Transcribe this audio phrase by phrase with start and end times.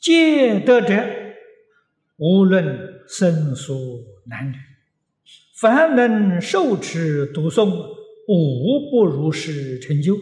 [0.00, 1.36] 戒得者，
[2.16, 4.56] 无论生疏男女，
[5.54, 7.68] 凡能受持读诵，
[8.26, 10.16] 无不如是成就。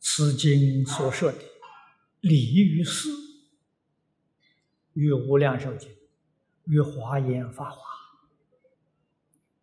[0.00, 1.38] 此经所说的
[2.20, 3.08] 礼于事，
[4.94, 5.88] 与无量寿经、
[6.66, 7.78] 与华严法华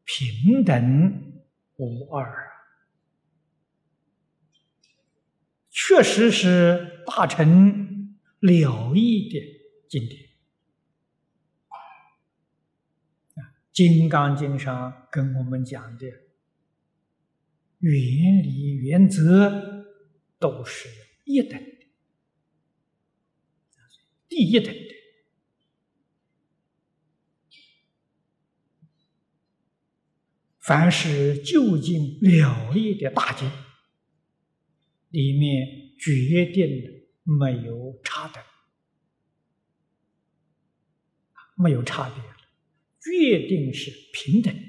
[0.06, 1.44] 平等
[1.76, 2.59] 无二，
[5.90, 9.42] 确实是大成了义的
[9.90, 10.22] 经典。
[13.74, 16.06] 《金刚经》上跟我们讲的
[17.80, 19.80] 原理原则。
[20.42, 20.88] 都是
[21.26, 21.88] 一等的，
[24.30, 24.96] 第一等的。
[30.60, 33.52] 凡是究竟了义的大经，
[35.10, 38.44] 里面决定没有差等，
[41.56, 42.24] 没有差别。
[43.02, 44.54] 决定是平等。
[44.54, 44.60] 的。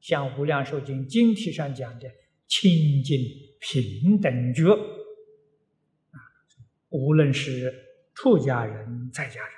[0.00, 2.10] 像《无量寿经》经题上讲的
[2.46, 3.18] 清净。
[3.66, 4.70] 平等觉。
[4.70, 6.20] 啊，
[6.90, 7.72] 无论是
[8.14, 9.52] 出家人、在家人，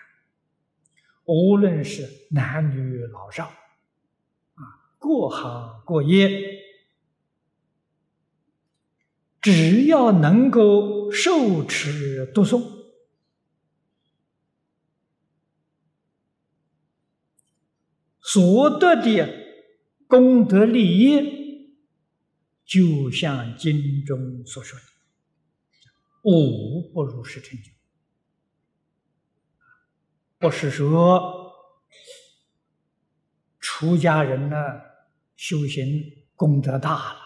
[1.25, 4.63] 无论是男女老少，啊，
[5.01, 6.29] 各行各业，
[9.47, 12.65] 只要能够受持读诵，
[18.21, 19.29] 所得的
[20.09, 21.37] 功德利益。
[22.65, 24.85] 就像经中所说的，
[26.25, 27.71] 无不如是成就。
[30.39, 31.53] 不是说
[33.61, 34.57] 出家人呢
[35.37, 36.03] 修行
[36.35, 37.21] 功德大了，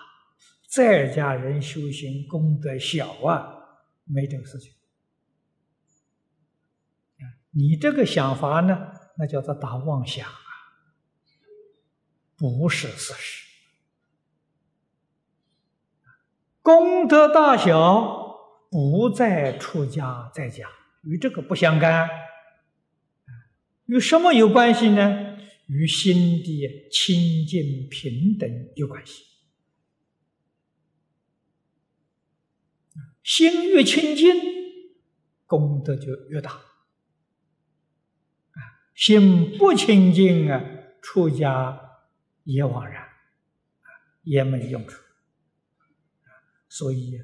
[0.70, 3.52] 在家人修行功德小啊，
[4.04, 4.72] 没这个事情。
[7.50, 10.38] 你这个想法呢，那叫做大妄想啊，
[12.36, 13.44] 不是事实。
[16.62, 18.36] 功德大小
[18.70, 20.68] 不在出家在家，
[21.02, 22.08] 与这个不相干。
[23.86, 25.36] 与什么有关系呢？
[25.66, 29.24] 与心的清净平等有关系。
[33.30, 34.34] 心越清净，
[35.46, 36.60] 功德就越大。
[38.92, 40.60] 心不清净啊，
[41.00, 41.80] 出家
[42.42, 43.06] 也枉然，
[44.24, 45.00] 也没用处。
[46.68, 47.20] 所以，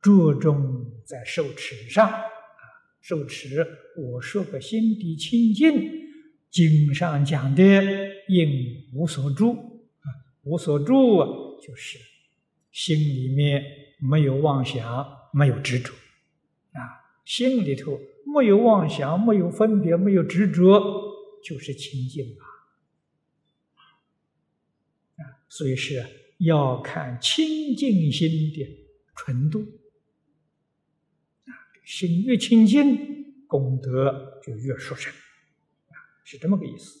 [0.00, 2.22] 着重在受持上啊，
[3.00, 3.66] 受持
[3.96, 5.90] 我说个心地清净，
[6.50, 7.82] 经上讲的
[8.28, 10.06] 应无所住啊，
[10.44, 11.26] 无所住啊，
[11.60, 11.98] 就是
[12.70, 13.64] 心里面
[13.98, 15.92] 没有妄想，没有执着
[16.72, 16.80] 啊，
[17.24, 20.80] 心里头没有妄想，没有分别，没有执着，
[21.42, 22.44] 就是清净啊，
[25.16, 26.04] 啊，所以是。
[26.38, 29.60] 要看清净心的纯度
[31.46, 31.50] 啊，
[31.82, 35.10] 心越清净，功德就越殊胜
[35.88, 37.00] 啊，是这么个意思。